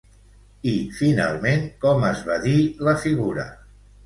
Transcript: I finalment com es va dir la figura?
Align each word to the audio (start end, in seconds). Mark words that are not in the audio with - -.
I 0.71 0.71
finalment 0.99 1.67
com 1.85 2.07
es 2.09 2.25
va 2.31 2.39
dir 2.47 2.55
la 2.89 2.97
figura? 3.05 3.47